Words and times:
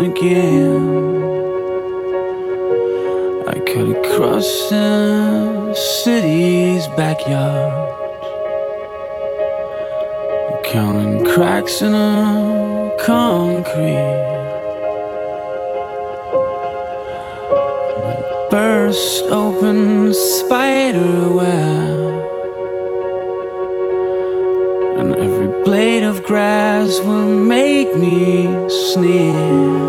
again. 0.00 1.18
I 3.48 3.54
cut 3.70 3.88
across 3.98 4.70
the 4.70 5.74
city's 5.74 6.86
backyard, 6.88 7.94
counting 10.64 11.24
cracks 11.24 11.82
in 11.82 11.92
the 11.92 12.96
concrete. 13.04 14.26
Burst 18.50 19.24
open 19.24 20.14
spider 20.14 21.28
web 21.28 21.98
and 24.98 25.14
every 25.16 25.48
blade 25.64 26.02
of 26.02 26.22
grass 26.22 26.98
will 27.00 27.28
make 27.28 27.94
me 27.94 28.46
sneeze. 28.68 29.87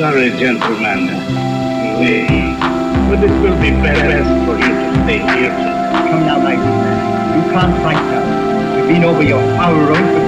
sorry, 0.00 0.30
gentlemen. 0.40 1.12
We... 2.00 2.24
But 3.10 3.20
it 3.22 3.34
will 3.42 3.58
be 3.60 3.70
better 3.84 4.24
for 4.46 4.56
you 4.56 4.72
to 4.72 4.88
stay 5.04 5.18
here. 5.18 5.52
Come 6.08 6.24
now, 6.24 6.38
my 6.38 6.56
good 6.56 6.64
man. 6.64 7.36
You 7.36 7.42
can't 7.52 7.76
fight 7.82 8.00
now. 8.08 8.76
We've 8.76 8.88
been 8.88 9.04
over 9.04 9.22
your 9.22 9.42
power 9.58 9.76
road 9.76 10.19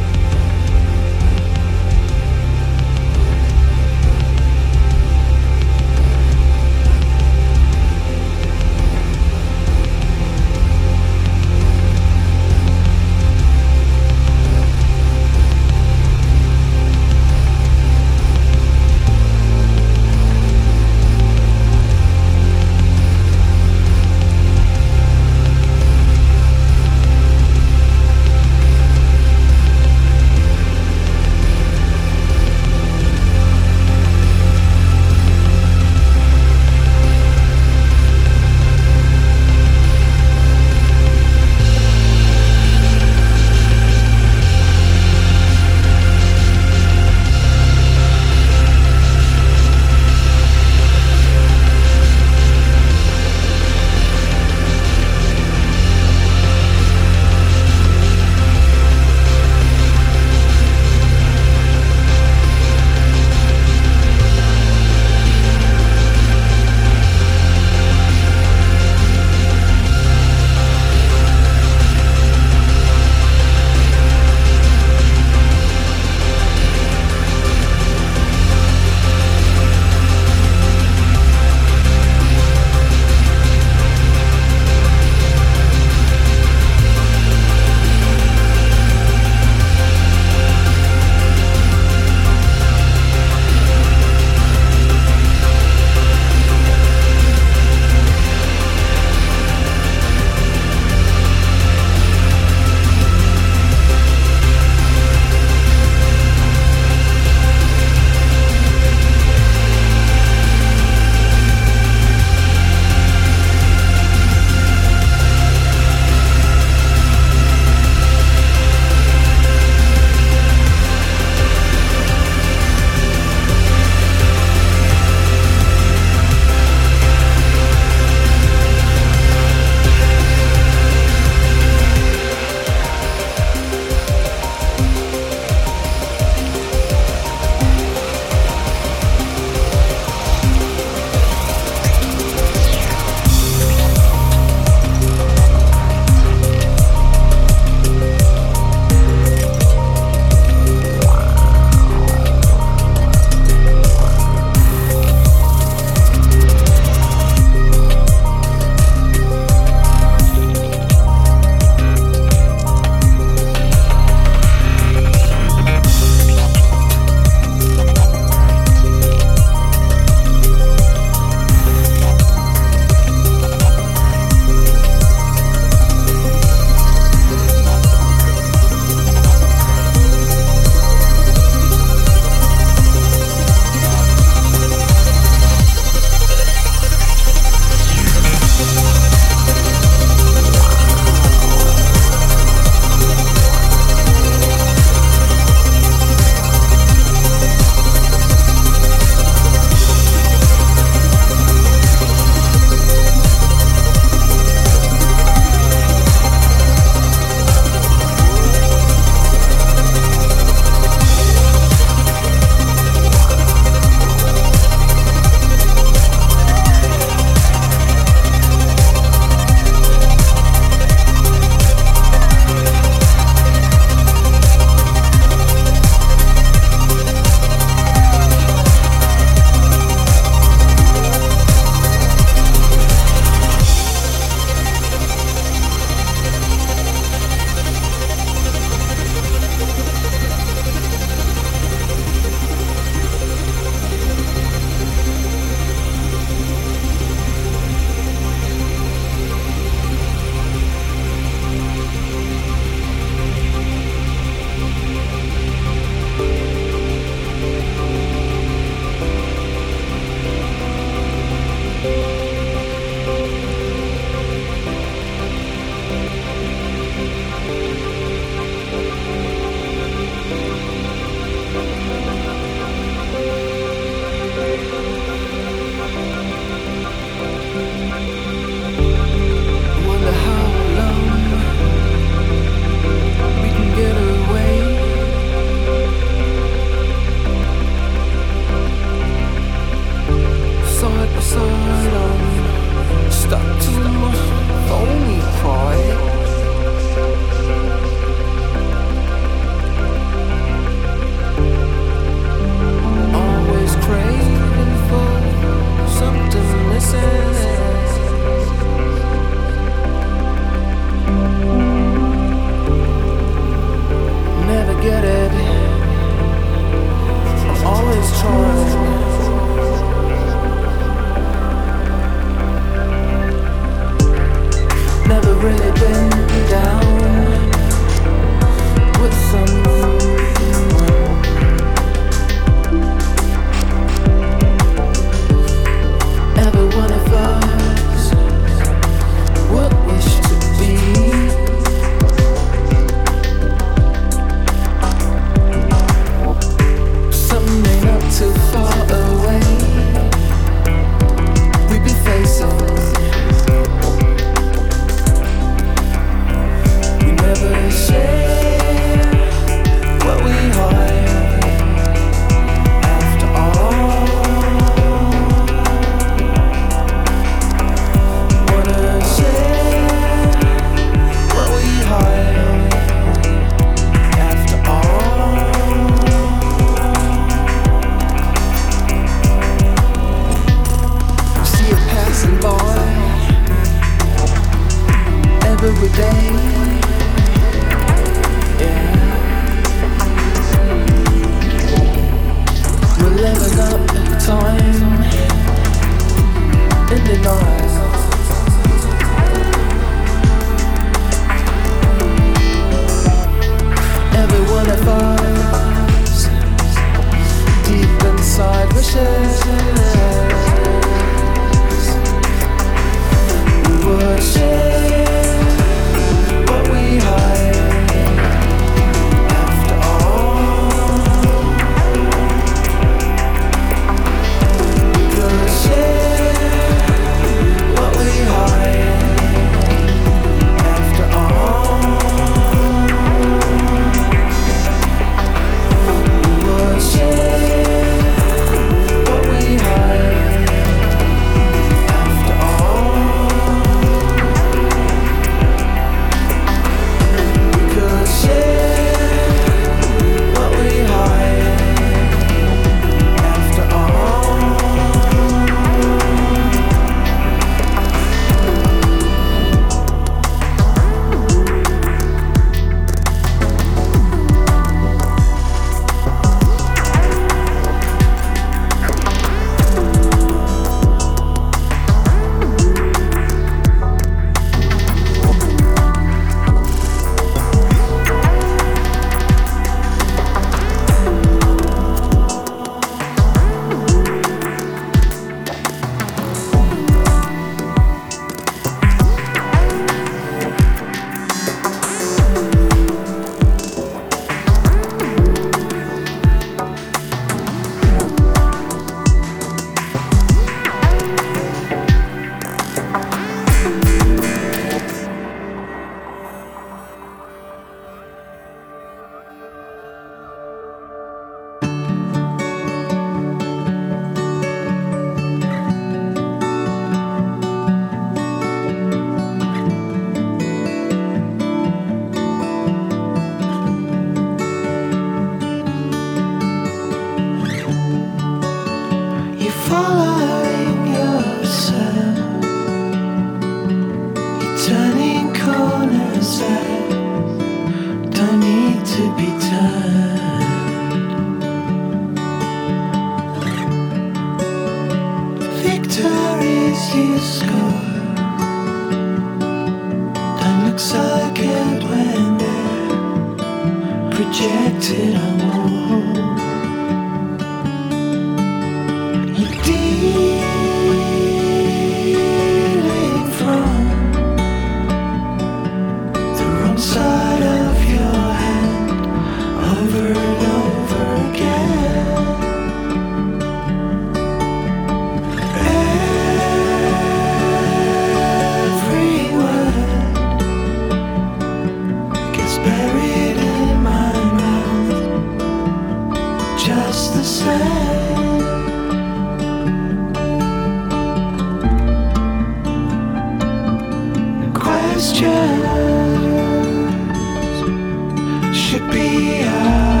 be 598.89 599.43
out. 599.43 600.00